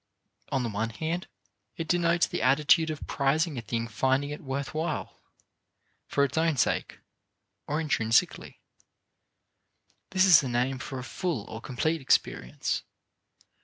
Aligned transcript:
On 0.51 0.63
the 0.63 0.69
one 0.69 0.89
hand, 0.89 1.27
it 1.77 1.87
denotes 1.87 2.25
the 2.25 2.41
attitude 2.41 2.89
of 2.89 3.05
prizing 3.05 3.59
a 3.59 3.61
thing 3.61 3.87
finding 3.87 4.31
it 4.31 4.41
worth 4.41 4.73
while, 4.73 5.19
for 6.07 6.23
its 6.23 6.39
own 6.39 6.57
sake, 6.57 6.97
or 7.67 7.79
intrinsically. 7.79 8.59
This 10.09 10.25
is 10.25 10.41
a 10.41 10.49
name 10.49 10.79
for 10.79 10.97
a 10.97 11.03
full 11.03 11.43
or 11.45 11.61
complete 11.61 12.01
experience. 12.01 12.81